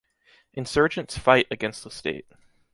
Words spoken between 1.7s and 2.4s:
the state.